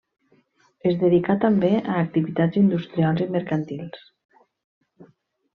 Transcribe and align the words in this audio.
Es 0.91 0.95
dedicà 1.03 1.35
també 1.43 1.69
a 1.81 1.99
activitats 2.05 2.61
industrials 2.63 3.23
i 3.27 3.31
mercantils. 3.39 4.11